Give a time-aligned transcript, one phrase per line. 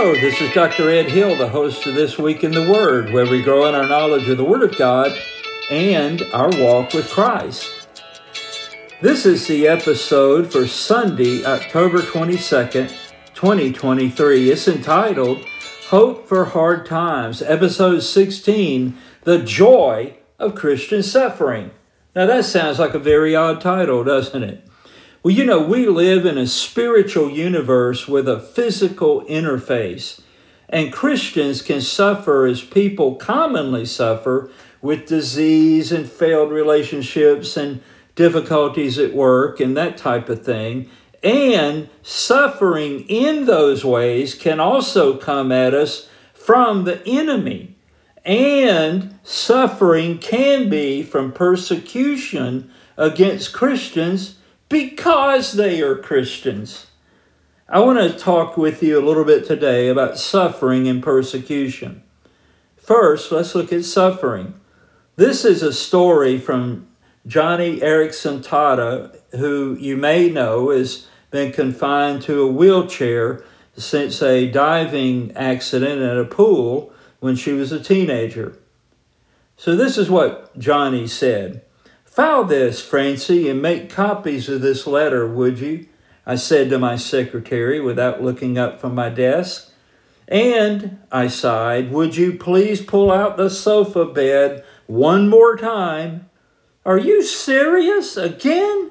[0.00, 0.90] Hello, this is Dr.
[0.90, 3.88] Ed Hill, the host of This Week in the Word, where we grow in our
[3.88, 5.10] knowledge of the Word of God
[5.72, 7.68] and our walk with Christ.
[9.02, 12.90] This is the episode for Sunday, October 22nd,
[13.34, 14.52] 2023.
[14.52, 15.44] It's entitled
[15.88, 21.72] Hope for Hard Times, episode 16 The Joy of Christian Suffering.
[22.14, 24.67] Now, that sounds like a very odd title, doesn't it?
[25.22, 30.20] Well, you know, we live in a spiritual universe with a physical interface,
[30.68, 34.48] and Christians can suffer as people commonly suffer
[34.80, 37.80] with disease and failed relationships and
[38.14, 40.88] difficulties at work and that type of thing.
[41.20, 47.74] And suffering in those ways can also come at us from the enemy.
[48.24, 54.37] And suffering can be from persecution against Christians
[54.68, 56.86] because they are Christians.
[57.68, 62.02] I want to talk with you a little bit today about suffering and persecution.
[62.76, 64.54] First, let's look at suffering.
[65.16, 66.86] This is a story from
[67.26, 73.44] Joni Eareckson Tada, who you may know has been confined to a wheelchair
[73.76, 78.56] since a diving accident at a pool when she was a teenager.
[79.56, 81.62] So, this is what Joni said.
[82.18, 85.86] File this, Francie, and make copies of this letter, would you?
[86.26, 89.70] I said to my secretary without looking up from my desk.
[90.26, 96.28] And, I sighed, would you please pull out the sofa bed one more time?
[96.84, 98.16] Are you serious?
[98.16, 98.90] Again?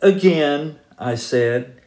[0.00, 1.80] Again, I said.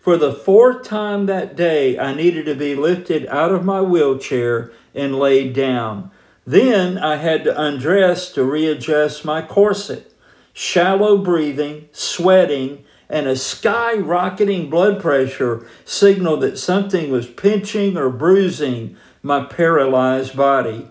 [0.00, 4.72] For the fourth time that day, I needed to be lifted out of my wheelchair
[4.94, 6.10] and laid down.
[6.48, 10.14] Then I had to undress to readjust my corset.
[10.54, 18.96] Shallow breathing, sweating, and a skyrocketing blood pressure signaled that something was pinching or bruising
[19.22, 20.88] my paralyzed body.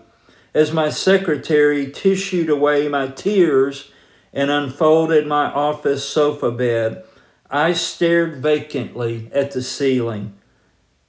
[0.54, 3.90] As my secretary tissued away my tears
[4.32, 7.02] and unfolded my office sofa bed,
[7.50, 10.34] I stared vacantly at the ceiling.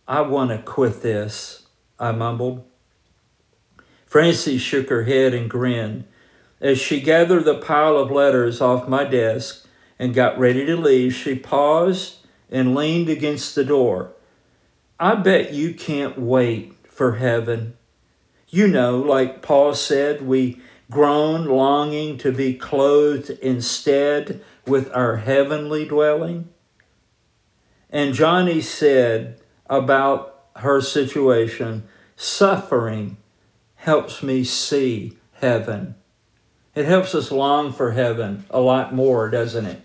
[0.08, 1.68] I want to quit this,
[2.00, 2.69] I mumbled.
[4.10, 6.04] Francie shook her head and grinned.
[6.60, 9.68] As she gathered the pile of letters off my desk
[10.00, 14.14] and got ready to leave, she paused and leaned against the door.
[15.00, 17.78] I bet you can't wait for heaven.
[18.50, 20.60] You know, like Paul said, we
[20.90, 26.50] groan longing to be clothed instead with our heavenly dwelling.
[27.92, 33.18] And Joni said about her situation suffering
[33.90, 35.96] helps me see heaven.
[36.76, 39.82] It helps us long for heaven a lot more, doesn't it?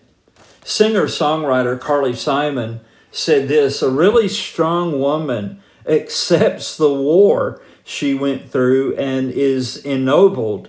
[0.62, 8.50] Singer songwriter Carly Simon said this A really strong woman accepts the war she went
[8.50, 10.68] through and is ennobled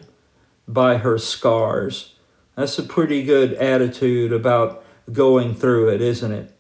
[0.66, 2.16] by her scars.
[2.56, 4.82] That's a pretty good attitude about
[5.12, 6.54] going through it, isn't it?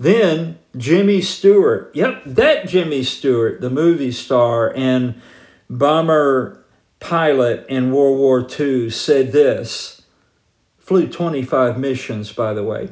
[0.00, 5.22] Then Jimmy Stewart, yep, that Jimmy Stewart, the movie star and
[5.68, 6.64] bomber
[7.00, 10.02] pilot in World War II, said this.
[10.78, 12.90] Flew 25 missions, by the way.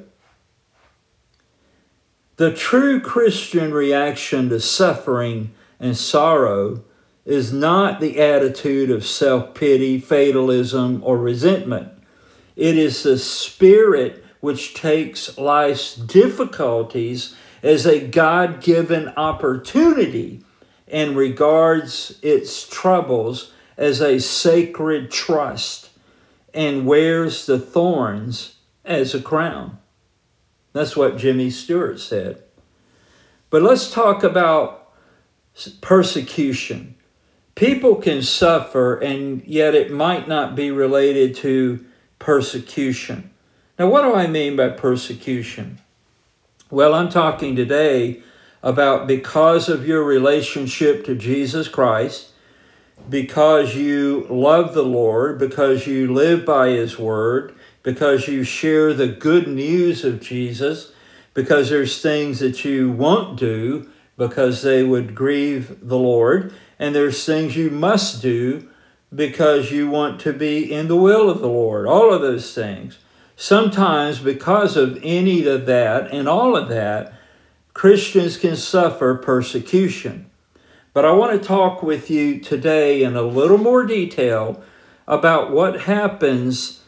[2.37, 6.83] The true Christian reaction to suffering and sorrow
[7.25, 11.93] is not the attitude of self pity, fatalism, or resentment.
[12.57, 20.43] It is the spirit which takes life's difficulties as a God given opportunity
[20.93, 25.89] and regards its troubles as a sacred trust
[26.53, 29.79] and wears the thorns as a crown.
[30.75, 32.43] That's what Jimmy Stewart said.
[33.49, 34.93] But let's talk about
[35.81, 36.95] persecution.
[37.55, 41.85] People can suffer, and yet it might not be related to
[42.19, 43.31] persecution.
[43.79, 45.79] Now, what do I mean by persecution?
[46.71, 48.23] Well, I'm talking today
[48.63, 52.31] about because of your relationship to Jesus Christ,
[53.09, 59.09] because you love the Lord, because you live by His Word, because you share the
[59.09, 60.93] good news of Jesus,
[61.35, 67.25] because there's things that you won't do because they would grieve the Lord, and there's
[67.25, 68.69] things you must do
[69.15, 71.87] because you want to be in the will of the Lord.
[71.87, 72.99] All of those things.
[73.37, 77.13] Sometimes, because of any of that and all of that,
[77.75, 80.31] Christians can suffer persecution.
[80.95, 84.63] But I want to talk with you today in a little more detail
[85.07, 86.83] about what happens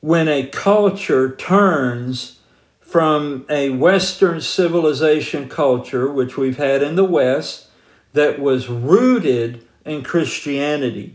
[0.00, 2.38] when a culture turns
[2.80, 7.68] from a Western civilization culture, which we've had in the West,
[8.12, 11.14] that was rooted in Christianity.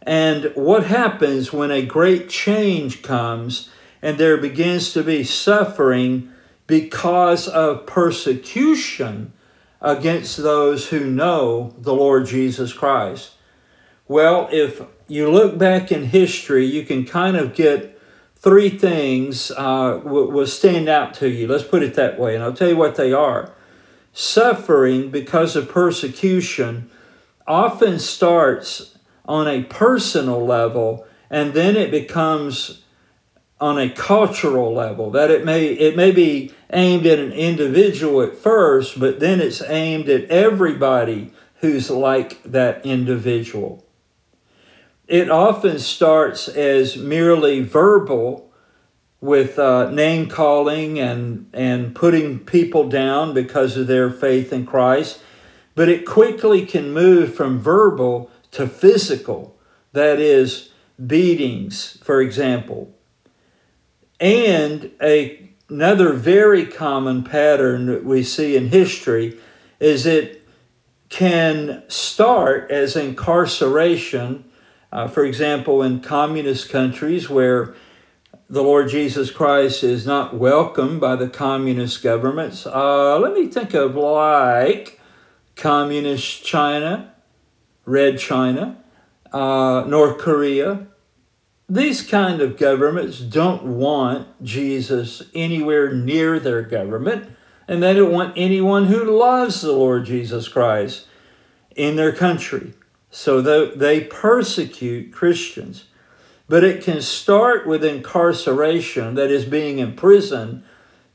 [0.00, 6.31] And what happens when a great change comes and there begins to be suffering
[6.72, 9.30] because of persecution
[9.82, 13.32] against those who know the Lord Jesus Christ?
[14.08, 18.00] Well, if you look back in history, you can kind of get
[18.36, 21.46] three things uh, will, stand out to you.
[21.46, 23.52] Let's put it that way, and I'll tell you what they are.
[24.14, 26.90] Suffering because of persecution
[27.46, 28.96] often starts
[29.26, 32.82] on a personal level and then it becomes
[33.62, 38.34] on a cultural level that it may it may be aimed at an individual at
[38.34, 43.84] first but then it's aimed at everybody who's like that individual
[45.06, 48.52] it often starts as merely verbal
[49.22, 55.22] with uh, name calling and, and putting people down because of their faith in Christ,
[55.76, 59.56] but it quickly can move from verbal to physical.
[59.92, 60.70] That is,
[61.06, 62.92] beatings, for example.
[64.18, 69.38] And a, another very common pattern that we see in history
[69.80, 70.46] is it
[71.08, 74.44] can start as incarceration
[74.92, 77.74] uh, for example, in communist countries where
[78.50, 83.72] the Lord Jesus Christ is not welcomed by the communist governments, uh, let me think
[83.72, 85.00] of like
[85.56, 87.14] communist China,
[87.86, 88.76] Red China,
[89.32, 90.86] uh, North Korea.
[91.72, 97.30] These kind of governments don't want Jesus anywhere near their government,
[97.66, 101.06] and they don't want anyone who loves the Lord Jesus Christ
[101.74, 102.74] in their country.
[103.10, 105.86] So they persecute Christians.
[106.46, 110.64] But it can start with incarceration, that is, being imprisoned,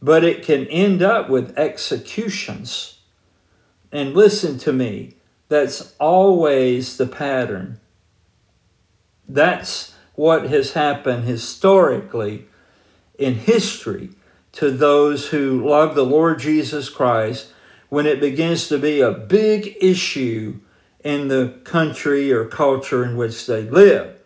[0.02, 2.98] but it can end up with executions.
[3.92, 5.18] And listen to me,
[5.50, 7.80] that's always the pattern.
[9.30, 12.48] That's what has happened historically
[13.20, 14.10] in history
[14.52, 17.54] to those who love the Lord Jesus Christ
[17.90, 20.60] when it begins to be a big issue
[21.04, 24.20] in the country or culture in which they live.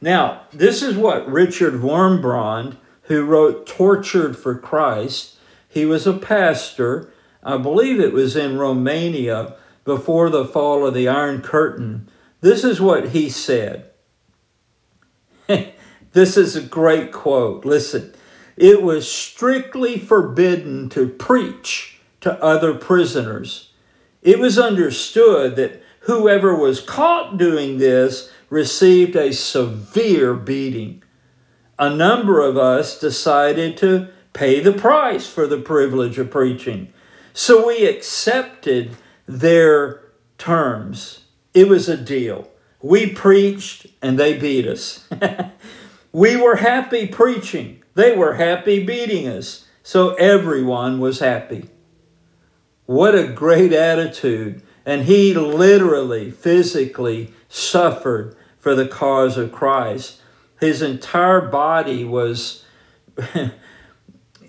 [0.00, 5.36] Now, this is what Richard Wurmbrand, who wrote Tortured for Christ,
[5.68, 7.12] he was a pastor,
[7.42, 12.08] I believe it was in Romania before the fall of the Iron Curtain.
[12.40, 13.91] This is what he said.
[16.12, 17.64] This is a great quote.
[17.64, 18.14] Listen,
[18.56, 23.70] it was strictly forbidden to preach to other prisoners.
[24.22, 31.02] It was understood that whoever was caught doing this received a severe beating.
[31.78, 36.92] A number of us decided to pay the price for the privilege of preaching.
[37.32, 40.02] So we accepted their
[40.38, 41.24] terms.
[41.54, 42.48] It was a deal.
[42.80, 45.08] We preached and they beat us.
[46.12, 47.82] we were happy preaching.
[47.94, 49.66] They were happy beating us.
[49.82, 51.68] So everyone was happy.
[52.86, 60.20] What a great attitude and he literally, physically suffered for the cause of Christ.
[60.60, 62.64] His entire body was,
[63.34, 63.52] in,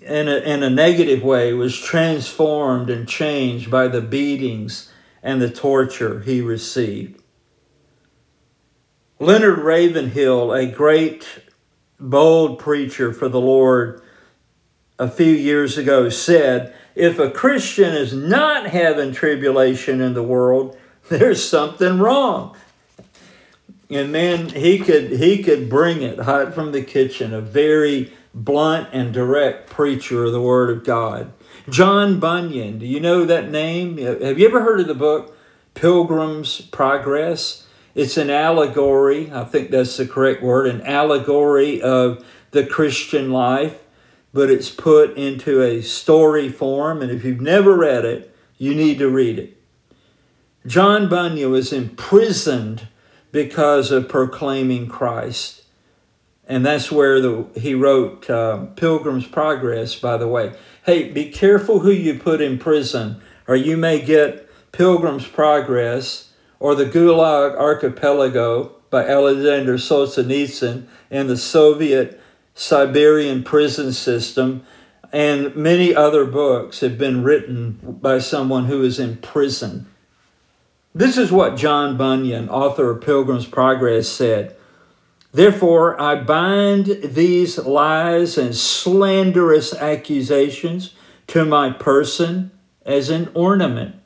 [0.02, 6.20] a, in a negative way, was transformed and changed by the beatings and the torture
[6.20, 7.20] he received.
[9.20, 11.26] Leonard Ravenhill, a great,
[12.10, 14.00] bold preacher for the Lord,
[14.98, 20.76] a few years ago said, if a Christian is not having tribulation in the world,
[21.08, 22.56] there's something wrong.
[23.90, 28.88] And man, he could he could bring it hot from the kitchen, a very blunt
[28.92, 31.32] and direct preacher of the Word of God.
[31.68, 33.98] John Bunyan, do you know that name?
[33.98, 35.36] Have you ever heard of the book
[35.74, 37.63] Pilgrim's Progress?
[37.94, 43.78] It's an allegory, I think that's the correct word, an allegory of the Christian life
[44.34, 47.00] but it's put into a story form.
[47.00, 49.56] And if you've never read it, you need to read it.
[50.66, 52.88] John Bunyan was imprisoned
[53.30, 55.62] because of proclaiming Christ.
[56.48, 60.54] And that's where the, he wrote uh, Pilgrim's Progress, by the way.
[60.84, 66.74] Hey, be careful who you put in prison, or you may get Pilgrim's Progress or
[66.74, 72.20] the Gulag Archipelago by Alexander Solzhenitsyn and the Soviet
[72.54, 74.64] Siberian prison system,
[75.12, 79.86] and many other books have been written by someone who is in prison.
[80.94, 84.54] This is what John Bunyan, author of Pilgrim's Progress, said
[85.32, 90.94] Therefore, I bind these lies and slanderous accusations
[91.26, 92.52] to my person
[92.86, 93.96] as an ornament.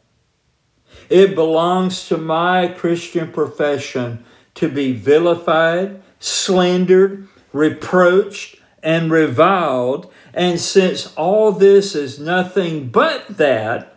[1.09, 4.25] It belongs to my Christian profession
[4.55, 10.13] to be vilified, slandered, reproached, and reviled.
[10.35, 13.97] And since all this is nothing but that,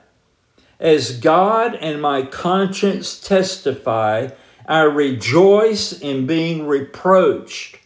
[0.79, 4.29] as God and my conscience testify,
[4.65, 7.77] I rejoice in being reproached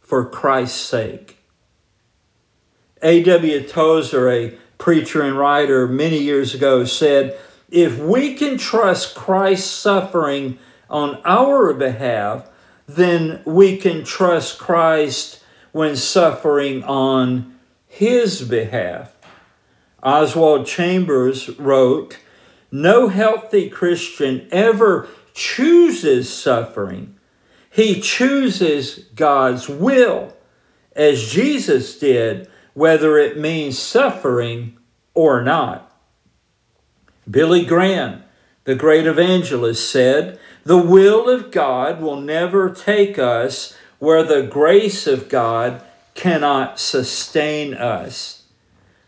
[0.00, 1.38] for Christ's sake.
[3.02, 3.66] A.W.
[3.68, 7.38] Tozer, a preacher and writer many years ago, said,
[7.72, 10.58] If we can trust Christ's suffering
[10.90, 12.50] on our behalf,
[12.86, 19.16] then we can trust Christ when suffering on his behalf.
[20.02, 22.18] Oswald Chambers wrote,
[22.70, 27.16] No healthy Christian ever chooses suffering.
[27.70, 30.36] He chooses God's will,
[30.94, 34.76] as Jesus did, whether it means suffering
[35.14, 35.91] or not.
[37.32, 38.22] Billy Graham,
[38.64, 45.06] the great evangelist, said, The will of God will never take us where the grace
[45.06, 45.82] of God
[46.14, 48.42] cannot sustain us.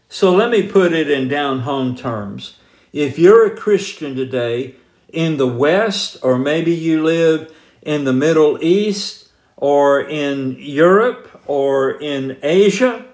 [0.09, 2.57] So let me put it in down home terms.
[2.93, 4.77] If you're a Christian today,
[5.13, 12.01] in the West, or maybe you live in the Middle East, or in Europe, or
[12.01, 13.05] in Asia,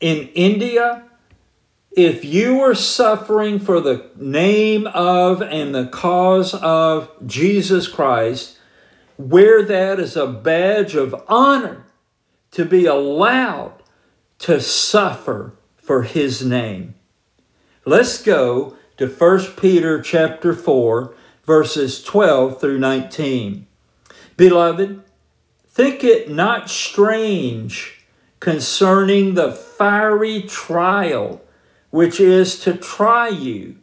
[0.00, 1.04] in India,
[1.92, 8.58] if you are suffering for the name of and the cause of Jesus Christ,
[9.18, 11.84] wear that as a badge of honor
[12.52, 13.82] to be allowed
[14.38, 16.94] to suffer for his name.
[17.84, 23.66] Let's go to 1 Peter chapter 4 verses 12 through 19.
[24.36, 25.02] Beloved,
[25.66, 28.06] think it not strange
[28.38, 31.42] concerning the fiery trial
[31.90, 33.76] which is to try you,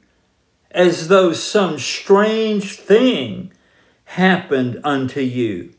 [0.71, 3.51] as though some strange thing
[4.05, 5.73] happened unto you.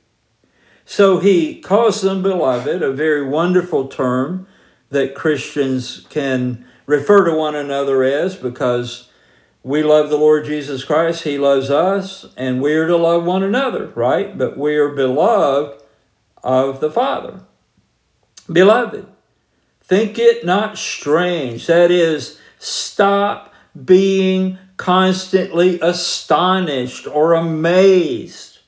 [0.84, 4.46] So he calls them beloved, a very wonderful term
[4.90, 9.08] that Christians can refer to one another as because
[9.62, 13.42] we love the Lord Jesus Christ, He loves us, and we are to love one
[13.42, 14.36] another, right?
[14.36, 15.82] But we are beloved
[16.42, 17.40] of the Father.
[18.50, 19.06] Beloved,
[19.88, 21.66] think it not strange.
[21.66, 23.52] That is, stop
[23.84, 28.58] being constantly astonished or amazed.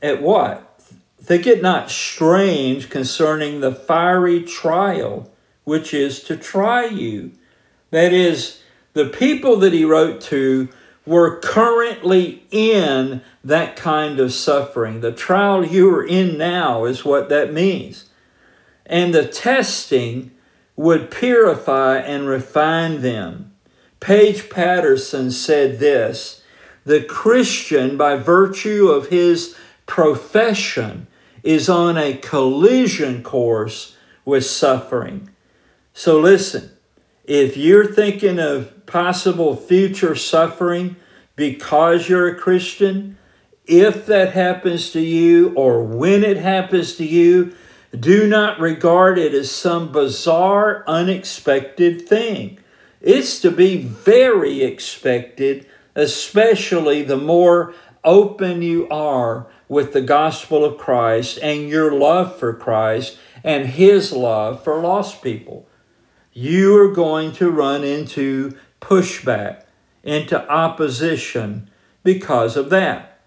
[0.00, 0.80] At what?
[1.20, 5.30] Think it not strange concerning the fiery trial
[5.66, 7.32] which is to try you.
[7.90, 8.62] That is,
[8.92, 10.68] the people that he wrote to
[11.04, 15.00] were currently in that kind of suffering.
[15.00, 18.04] The trial you are in now is what that means.
[18.86, 20.30] And the testing
[20.76, 23.52] would purify and refine them.
[24.00, 26.42] Paige Patterson said this
[26.84, 31.06] The Christian, by virtue of his profession,
[31.42, 35.30] is on a collision course with suffering.
[35.94, 36.70] So listen,
[37.24, 40.96] if you're thinking of possible future suffering
[41.34, 43.16] because you're a Christian,
[43.66, 47.54] if that happens to you or when it happens to you,
[48.00, 52.58] do not regard it as some bizarre, unexpected thing.
[53.00, 57.74] It's to be very expected, especially the more
[58.04, 64.12] open you are with the gospel of Christ and your love for Christ and His
[64.12, 65.68] love for lost people.
[66.32, 69.64] You are going to run into pushback,
[70.02, 71.70] into opposition
[72.02, 73.20] because of that.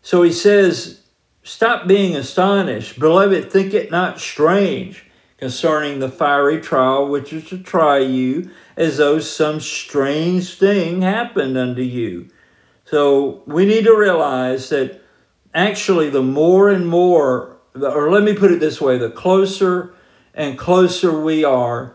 [0.00, 1.01] So he says,
[1.42, 2.98] Stop being astonished.
[2.98, 5.04] Beloved, think it not strange
[5.38, 11.58] concerning the fiery trial which is to try you, as though some strange thing happened
[11.58, 12.28] unto you.
[12.84, 15.02] So we need to realize that
[15.54, 19.94] actually, the more and more, or let me put it this way the closer
[20.34, 21.94] and closer we are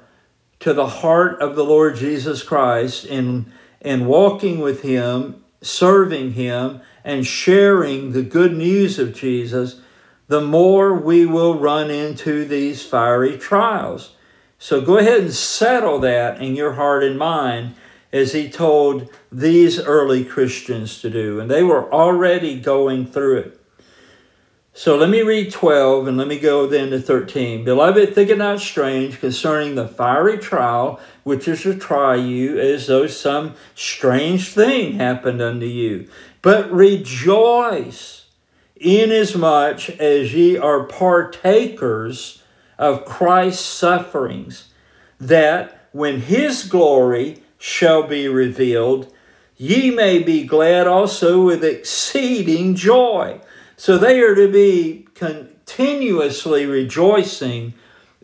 [0.59, 6.81] to the heart of the Lord Jesus Christ in, in walking with Him, serving Him,
[7.07, 9.79] and sharing the good news of Jesus,
[10.27, 14.17] the more we will run into these fiery trials.
[14.59, 17.75] So go ahead and settle that in your heart and mind
[18.11, 21.39] as he told these early Christians to do.
[21.39, 23.56] And they were already going through it.
[24.77, 27.63] So let me read 12 and let me go then to 13.
[27.63, 32.85] Beloved, think it not strange concerning the fiery trial which is to try you as
[32.85, 36.07] though some strange thing happened unto you.
[36.43, 38.27] But rejoice
[38.75, 42.43] inasmuch as ye are partakers
[42.77, 44.71] of Christ's sufferings,
[45.19, 49.11] that when his glory shall be revealed,
[49.57, 53.41] ye may be glad also with exceeding joy.
[53.79, 57.75] So they are to be continuously rejoicing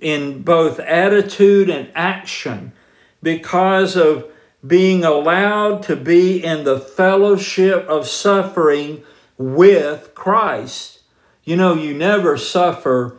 [0.02, 2.74] in both attitude and action
[3.22, 4.26] because of
[4.66, 9.04] being allowed to be in the fellowship of suffering
[9.38, 11.02] with Christ.
[11.44, 13.18] You know, you never suffer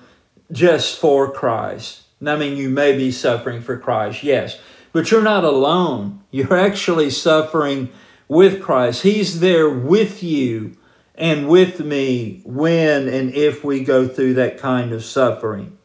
[0.50, 2.02] just for Christ.
[2.26, 4.58] I mean, you may be suffering for Christ, yes,
[4.92, 6.22] but you're not alone.
[6.32, 7.90] You're actually suffering
[8.26, 9.02] with Christ.
[9.02, 10.76] He's there with you
[11.14, 15.78] and with me when and if we go through that kind of suffering.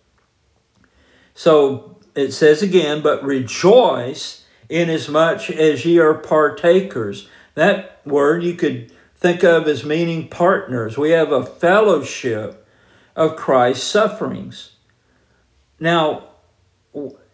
[1.33, 7.29] So it says again, but rejoice inasmuch as ye are partakers.
[7.55, 10.97] That word you could think of as meaning partners.
[10.97, 12.67] We have a fellowship
[13.15, 14.73] of Christ's sufferings.
[15.79, 16.23] Now,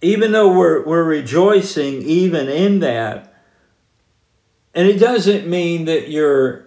[0.02, 3.34] even though we're, we're rejoicing even in that,
[4.74, 6.65] and it doesn't mean that you're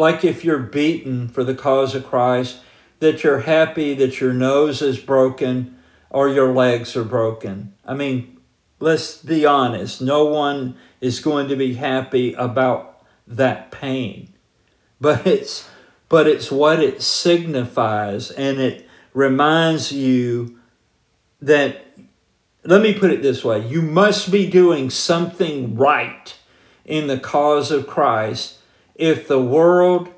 [0.00, 2.60] like if you're beaten for the cause of Christ,
[3.00, 5.78] that you're happy that your nose is broken
[6.08, 7.74] or your legs are broken.
[7.84, 8.40] I mean,
[8.80, 14.32] let's be honest, no one is going to be happy about that pain.
[15.00, 15.68] But it's
[16.08, 20.58] but it's what it signifies and it reminds you
[21.40, 21.86] that
[22.64, 26.36] let me put it this way, you must be doing something right
[26.84, 28.59] in the cause of Christ
[29.00, 30.08] if the world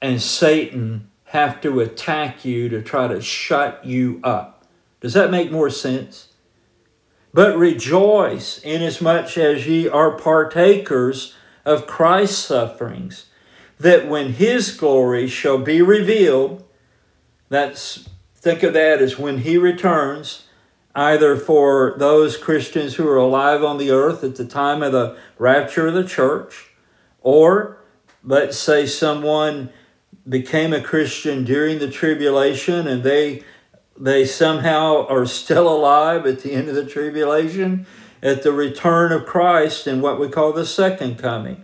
[0.00, 4.64] and Satan have to attack you to try to shut you up.
[5.00, 6.28] Does that make more sense?
[7.32, 11.34] But rejoice inasmuch as ye are partakers
[11.64, 13.26] of Christ's sufferings,
[13.78, 16.64] that when his glory shall be revealed,
[17.48, 20.46] that's think of that as when he returns,
[20.94, 25.16] either for those Christians who are alive on the earth at the time of the
[25.38, 26.70] rapture of the church,
[27.20, 27.79] or
[28.22, 29.70] let's say someone
[30.28, 33.42] became a Christian during the tribulation and they
[34.00, 37.86] they somehow are still alive at the end of the tribulation,
[38.22, 41.62] at the return of Christ and what we call the second coming.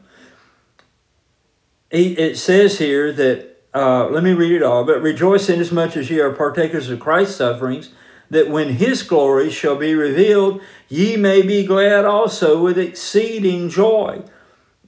[1.91, 6.21] It says here that, uh, let me read it all, but rejoice inasmuch as ye
[6.21, 7.91] are partakers of Christ's sufferings,
[8.29, 14.23] that when his glory shall be revealed, ye may be glad also with exceeding joy.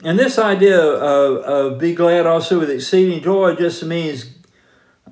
[0.04, 4.30] And this idea of, of be glad also with exceeding joy just means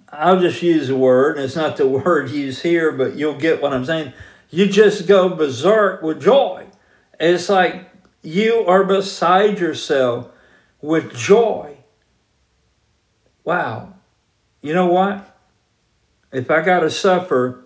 [0.08, 3.60] I'll just use a word, and it's not the word used here, but you'll get
[3.60, 4.12] what I'm saying.
[4.50, 6.66] You just go berserk with joy.
[7.18, 7.90] It's like
[8.22, 10.28] you are beside yourself
[10.80, 11.76] with joy.
[13.44, 13.94] Wow.
[14.62, 15.36] You know what?
[16.32, 17.64] If I got to suffer,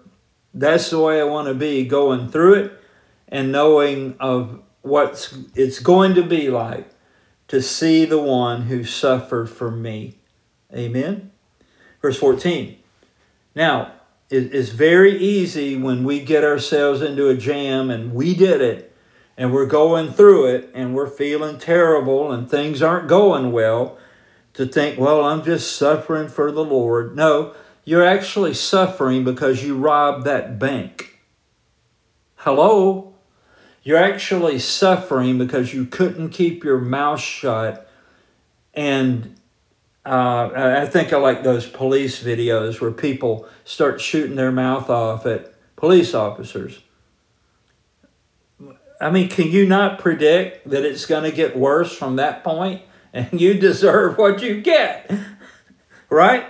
[0.54, 2.72] that's the way I want to be going through it
[3.28, 6.88] and knowing of what it's going to be like
[7.50, 10.14] to see the one who suffered for me.
[10.72, 11.32] Amen.
[12.00, 12.76] Verse 14.
[13.56, 13.90] Now,
[14.30, 18.94] it is very easy when we get ourselves into a jam and we did it
[19.36, 23.98] and we're going through it and we're feeling terrible and things aren't going well
[24.54, 27.16] to think, well, I'm just suffering for the Lord.
[27.16, 31.18] No, you're actually suffering because you robbed that bank.
[32.36, 33.09] Hello?
[33.82, 37.88] You're actually suffering because you couldn't keep your mouth shut
[38.74, 39.36] and
[40.04, 45.26] uh, I think I like those police videos where people start shooting their mouth off
[45.26, 46.80] at police officers.
[49.00, 52.80] I mean, can you not predict that it's going to get worse from that point?
[52.80, 55.10] point and you deserve what you get?
[56.10, 56.46] right?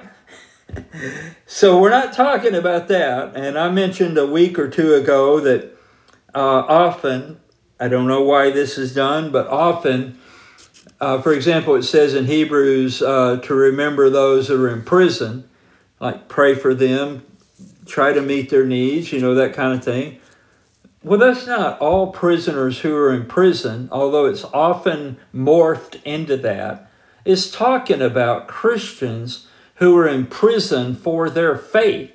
[1.46, 3.36] so we're not talking about that.
[3.36, 5.76] And I mentioned a week or two ago that
[6.34, 7.40] uh, often,
[7.78, 10.18] I don't know why this is done, but often
[11.00, 15.48] uh, for example, it says in Hebrews uh, to remember those that are in prison,
[15.98, 17.24] like pray for them,
[17.86, 20.20] try to meet their needs, you know, that kind of thing.
[21.02, 26.90] Well, that's not all prisoners who are in prison, although it's often morphed into that.
[27.24, 32.12] It's talking about Christians who are in prison for their faith,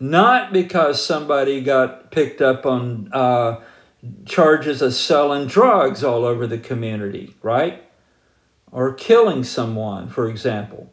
[0.00, 3.60] not because somebody got picked up on uh,
[4.24, 7.84] charges of selling drugs all over the community, right?
[8.72, 10.92] or killing someone, for example.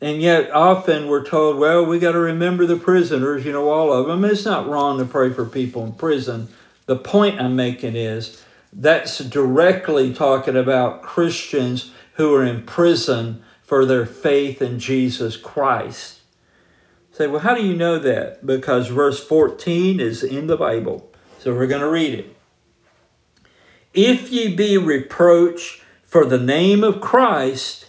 [0.00, 3.92] And yet, often we're told, well, we got to remember the prisoners, you know, all
[3.92, 4.24] of them.
[4.24, 6.48] It's not wrong to pray for people in prison.
[6.86, 8.42] The point I'm making is
[8.72, 16.19] that's directly talking about Christians who are in prison for their faith in Jesus Christ.
[17.20, 18.46] Say, well, how do you know that?
[18.46, 21.12] Because verse 14 is in the Bible.
[21.38, 22.34] So we're going to read it.
[23.92, 27.88] If ye be reproached for the name of Christ,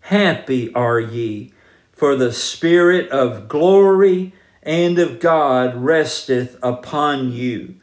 [0.00, 1.52] happy are ye,
[1.92, 7.74] for the Spirit of glory and of God resteth upon you.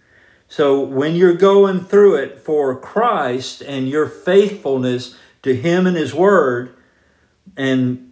[0.48, 6.16] So when you're going through it for Christ and your faithfulness to Him and His
[6.16, 6.76] Word,
[7.56, 8.07] and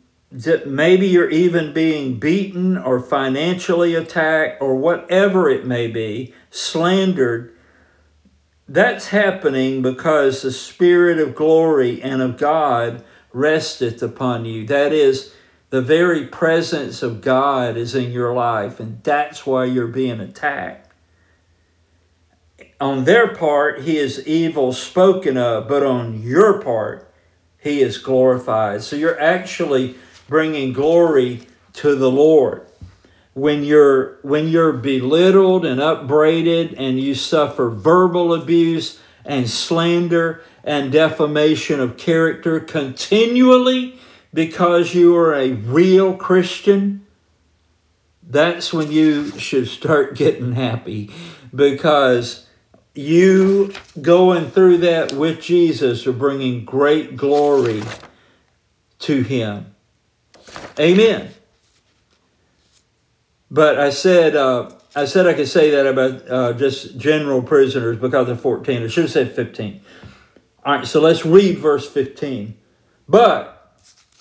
[0.65, 7.55] maybe you're even being beaten or financially attacked or whatever it may be, slandered,
[8.67, 14.65] that's happening because the Spirit of glory and of God resteth upon you.
[14.65, 15.33] That is,
[15.69, 20.93] the very presence of God is in your life, and that's why you're being attacked.
[22.79, 27.11] On their part, he is evil spoken of, but on your part,
[27.59, 28.83] he is glorified.
[28.83, 29.95] So you're actually
[30.27, 32.65] bringing glory to the Lord
[33.35, 40.91] when you're when you're belittled and upbraided and you suffer verbal abuse and slander and
[40.91, 43.99] defamation of character continually
[44.33, 47.05] because you are a real Christian,
[48.23, 51.11] that's when you should start getting happy
[51.53, 52.47] because
[52.93, 57.83] you going through that with Jesus are bringing great glory
[58.99, 59.74] to Him.
[60.79, 61.29] Amen.
[63.49, 67.97] But I said, uh, I said I could say that about uh, just general prisoners
[67.97, 68.83] because of 14.
[68.83, 69.81] I should have said 15.
[70.65, 72.57] All right, so let's read verse 15.
[73.07, 73.77] But,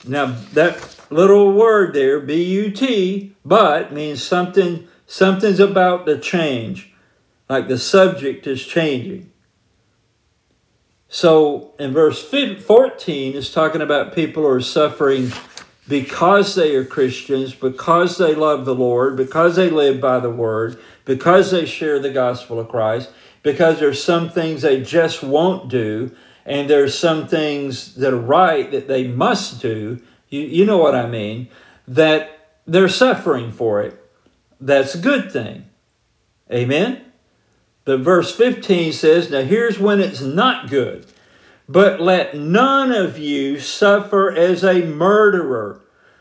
[0.06, 6.92] now that little word there, B-U-T, but means something, something's about to change.
[7.48, 9.30] Like the subject is changing.
[11.08, 15.32] So in verse 14, it's talking about people who are suffering
[15.86, 20.78] because they are Christians, because they love the Lord, because they live by the word,
[21.04, 23.10] because they share the gospel of Christ,
[23.42, 26.10] because there's some things they just won't do,
[26.46, 30.00] and there's some things that are right that they must do.
[30.28, 31.48] You, you know what I mean?
[31.86, 34.00] That they're suffering for it.
[34.60, 35.66] That's a good thing.
[36.50, 37.04] Amen?
[37.84, 41.06] But verse 15 says, Now here's when it's not good.
[41.68, 45.80] But let none of you suffer as a murderer.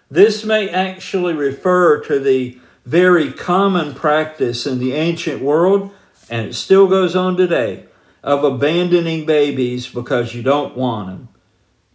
[0.09, 5.91] This may actually refer to the very common practice in the ancient world,
[6.29, 7.85] and it still goes on today,
[8.23, 11.29] of abandoning babies because you don't want them.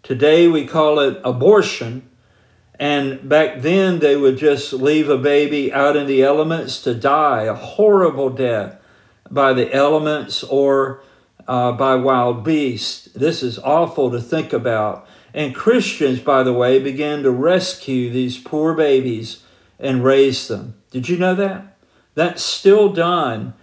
[0.03, 2.09] Today we call it abortion,
[2.79, 7.43] and back then they would just leave a baby out in the elements to die,
[7.45, 8.77] a horrible death
[9.31, 11.03] by the elements or
[11.49, 13.07] uh, by wild beasts.
[13.07, 15.09] This is awful to think about.
[15.33, 19.43] And Christians, by the way, began to rescue these poor babies
[19.79, 20.75] and raise them.
[20.91, 21.79] Did you know that?
[22.15, 23.55] That's still done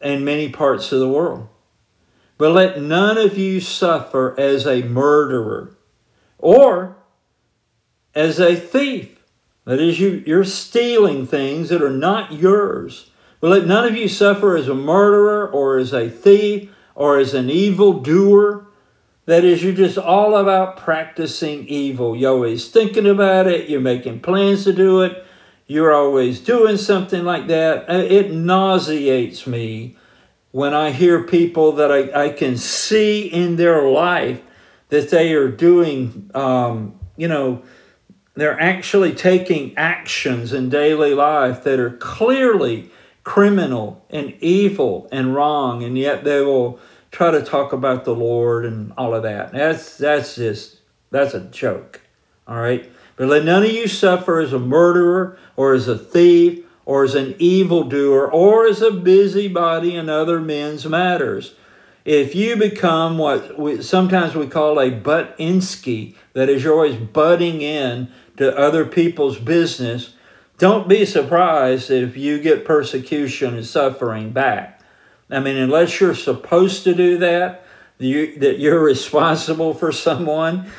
[0.00, 1.48] in many parts of the world.
[2.38, 5.76] But let none of you suffer as a murderer
[6.38, 6.96] or
[8.14, 9.18] as a thief.
[9.64, 13.10] That is, you, you're stealing things that are not yours.
[13.40, 17.32] But let none of you suffer as a murderer or as a thief or as
[17.32, 18.66] an evil doer.
[19.26, 22.16] That is, you're just all about practicing evil.
[22.16, 25.24] You're always thinking about it, you're making plans to do it,
[25.66, 27.88] you're always doing something like that.
[27.88, 29.96] Uh, it nauseates me
[30.50, 34.42] when I hear people that I, I can see in their life
[34.88, 37.62] that they are doing, um, you know,
[38.34, 42.90] they're actually taking actions in daily life that are clearly
[43.28, 48.64] criminal and evil and wrong, and yet they will try to talk about the Lord
[48.64, 49.52] and all of that.
[49.52, 50.78] That's that's just
[51.10, 52.00] that's a joke.
[52.46, 52.90] All right.
[53.16, 57.14] But let none of you suffer as a murderer or as a thief or as
[57.14, 61.54] an evildoer or as a busybody in other men's matters.
[62.06, 67.60] If you become what we, sometimes we call a butt-insky, that is, you're always butting
[67.60, 70.14] in to other people's business,
[70.58, 74.80] don't be surprised if you get persecution and suffering back.
[75.30, 77.64] I mean, unless you're supposed to do that,
[77.98, 80.70] you, that you're responsible for someone,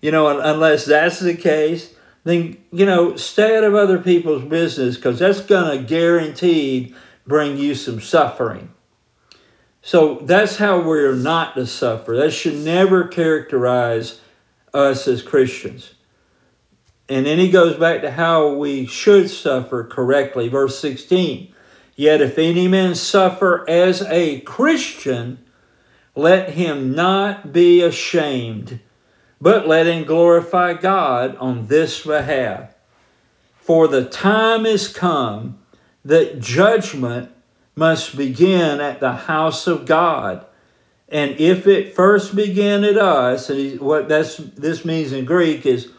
[0.00, 4.96] you know, unless that's the case, then, you know, stay out of other people's business
[4.96, 6.94] because that's going to guaranteed
[7.26, 8.72] bring you some suffering.
[9.82, 12.16] So that's how we're not to suffer.
[12.16, 14.20] That should never characterize
[14.74, 15.94] us as Christians.
[17.08, 20.48] And then he goes back to how we should suffer correctly.
[20.48, 21.54] Verse 16
[21.96, 25.38] Yet if any man suffer as a Christian,
[26.14, 28.80] let him not be ashamed,
[29.40, 32.74] but let him glorify God on this behalf.
[33.58, 35.58] For the time is come
[36.04, 37.30] that judgment
[37.74, 40.44] must begin at the house of God.
[41.08, 45.90] And if it first began at us, and what that's this means in Greek is,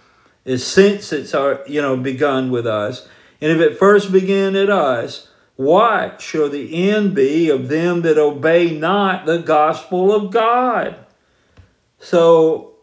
[0.49, 3.07] is since it's our, you know begun with us,
[3.41, 8.17] and if it first began at us, what shall the end be of them that
[8.17, 10.95] obey not the gospel of God?
[11.99, 12.75] So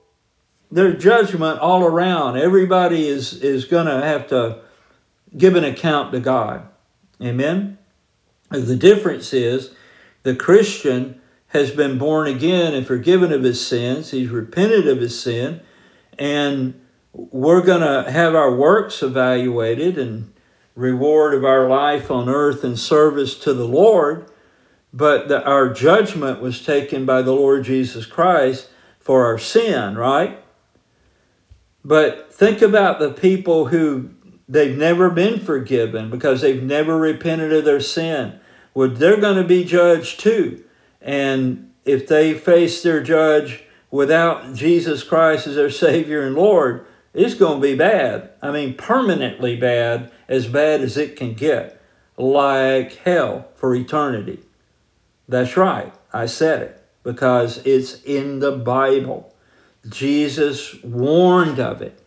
[0.70, 2.36] there's judgment all around.
[2.36, 4.60] Everybody is, is going to have to
[5.36, 6.68] give an account to God.
[7.22, 7.78] Amen?
[8.50, 9.70] The difference is
[10.22, 14.10] the Christian has been born again and forgiven of his sins.
[14.10, 15.60] He's repented of his sin.
[16.18, 16.80] And
[17.16, 20.32] we're going to have our works evaluated and
[20.74, 24.30] reward of our life on earth and service to the Lord.
[24.92, 28.68] But the, our judgment was taken by the Lord Jesus Christ
[29.00, 30.42] for our sin, right?
[31.84, 34.10] But think about the people who
[34.48, 38.40] they've never been forgiven because they've never repented of their sin.
[38.74, 40.64] Well, they're going to be judged too.
[41.00, 47.34] And if they face their judge without Jesus Christ as their Savior and Lord, it's
[47.34, 48.30] going to be bad.
[48.42, 51.80] I mean, permanently bad, as bad as it can get,
[52.18, 54.40] like hell for eternity.
[55.26, 59.34] That's right, I said it because it's in the Bible.
[59.88, 61.98] Jesus warned of it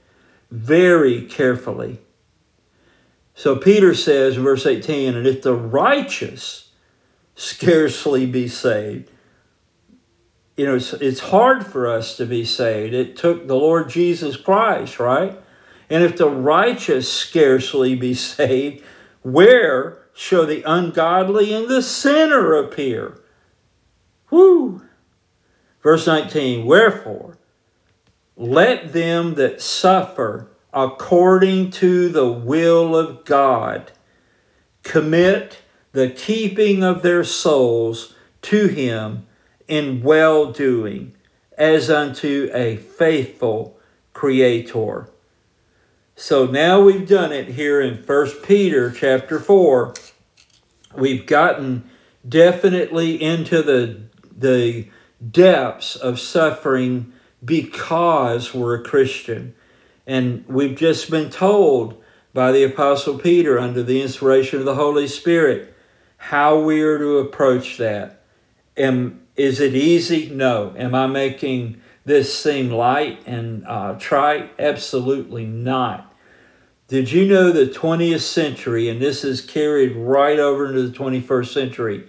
[0.52, 2.00] very carefully.
[3.34, 6.72] So Peter says, verse 18, and if the righteous
[7.36, 9.10] scarcely be saved,
[10.60, 12.94] you know, it's, it's hard for us to be saved.
[12.94, 15.40] It took the Lord Jesus Christ, right?
[15.90, 18.84] And if the righteous scarcely be saved,
[19.22, 23.22] where shall the ungodly and the sinner appear?
[24.32, 24.82] Whoo!
[25.82, 27.38] Verse 19, wherefore,
[28.36, 33.94] let them that suffer according to the will of God
[34.84, 35.60] commit
[35.94, 39.26] the keeping of their souls to Him
[39.70, 41.14] in well doing,
[41.58, 43.78] as unto a faithful
[44.12, 45.10] Creator.
[46.16, 49.94] So now we've done it here in 1 Peter chapter 4.
[50.98, 51.90] We've gotten
[52.28, 54.02] definitely into the,
[54.36, 54.90] the
[55.32, 57.14] depths of suffering
[57.46, 59.56] because we're a Christian.
[60.06, 62.04] And we've just been told
[62.34, 65.74] by the Apostle Peter under the inspiration of the Holy Spirit
[66.18, 68.24] how we are to approach that.
[68.76, 70.30] Am, is it easy?
[70.30, 70.74] No.
[70.78, 74.52] Am I making this seem light and uh, trite?
[74.60, 76.14] Absolutely not.
[76.90, 81.54] Did you know the 20th century, and this is carried right over into the 21st
[81.54, 82.08] century,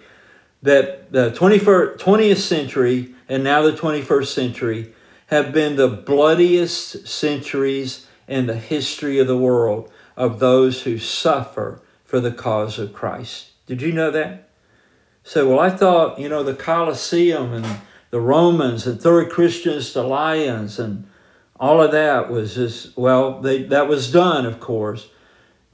[0.62, 4.92] that the 21st, 20th century and now the 21st century
[5.26, 11.80] have been the bloodiest centuries in the history of the world of those who suffer
[12.04, 13.50] for the cause of Christ.
[13.66, 14.49] Did you know that?
[15.22, 17.66] So, well, I thought, you know, the Colosseum and
[18.10, 21.06] the Romans and throwing Christians to lions and
[21.60, 25.08] all of that was just, well, they, that was done, of course.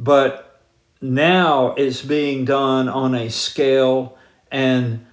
[0.00, 0.62] But
[1.00, 4.18] now it's being done on a scale
[4.50, 5.06] and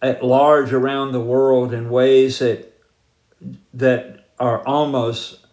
[0.00, 2.70] at large around the world in ways that
[3.74, 5.46] that are almost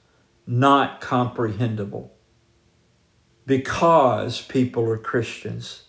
[0.47, 2.11] not comprehensible
[3.45, 5.83] because people are Christians.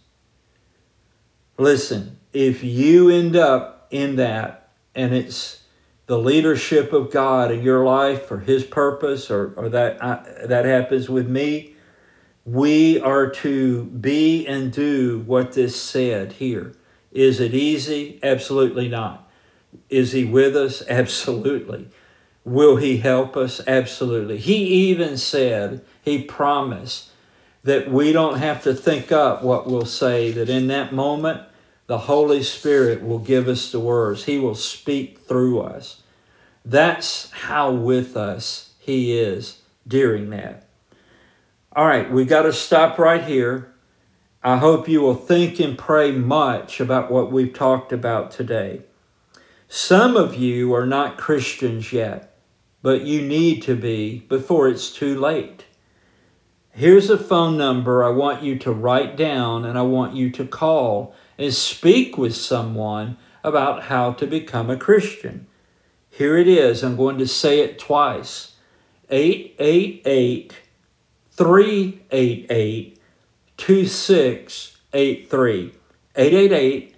[1.62, 5.62] Listen, if you end up in that and it's
[6.06, 10.64] the leadership of God in your life for his purpose or, or that I, that
[10.64, 11.76] happens with me,
[12.44, 16.74] we are to be and do what this said here.
[17.12, 18.18] Is it easy?
[18.24, 19.30] Absolutely not.
[19.88, 20.82] Is He with us?
[20.88, 21.88] Absolutely.
[22.44, 23.60] Will He help us?
[23.68, 24.38] Absolutely.
[24.38, 24.56] He
[24.90, 27.10] even said, He promised
[27.62, 31.42] that we don't have to think up what we'll say, that in that moment,
[31.92, 34.24] the Holy Spirit will give us the words.
[34.24, 36.00] He will speak through us.
[36.64, 40.66] That's how with us He is during that.
[41.76, 43.74] All right, we got to stop right here.
[44.42, 48.80] I hope you will think and pray much about what we've talked about today.
[49.68, 52.38] Some of you are not Christians yet,
[52.80, 55.66] but you need to be before it's too late.
[56.70, 60.46] Here's a phone number I want you to write down and I want you to
[60.46, 65.46] call and speak with someone about how to become a Christian.
[66.10, 66.82] Here it is.
[66.82, 68.52] I'm going to say it twice
[69.10, 70.52] 888
[71.32, 72.98] 388
[73.56, 75.72] 2683.
[76.14, 76.94] 888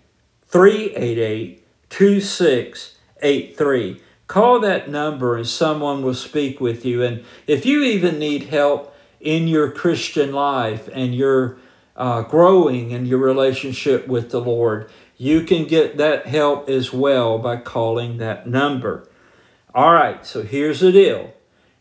[0.47, 4.01] 388 2683.
[4.27, 7.03] Call that number and someone will speak with you.
[7.03, 11.59] And if you even need help in your Christian life and your
[11.96, 17.38] uh, growing in your relationship with the Lord, you can get that help as well
[17.38, 19.09] by calling that number.
[19.74, 21.33] All right, so here's the deal.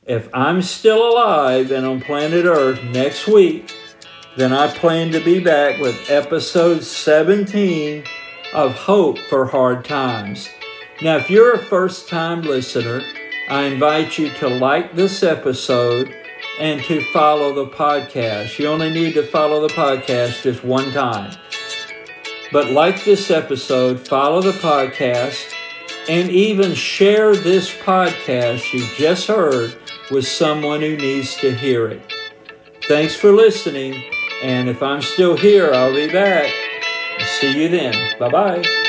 [0.06, 3.74] If I'm still alive and on planet Earth next week,
[4.36, 8.04] then I plan to be back with episode 17
[8.54, 10.50] of Hope for Hard Times.
[11.02, 13.02] Now, if you're a first time listener,
[13.50, 16.16] I invite you to like this episode
[16.60, 18.60] and to follow the podcast.
[18.60, 21.36] You only need to follow the podcast just one time.
[22.52, 25.54] But like this episode, follow the podcast,
[26.08, 29.76] and even share this podcast you just heard
[30.12, 32.02] with someone who needs to hear it.
[32.88, 34.04] Thanks for listening,
[34.44, 36.52] and if I'm still here, I'll be back.
[37.40, 38.20] See you then.
[38.20, 38.83] Bye bye.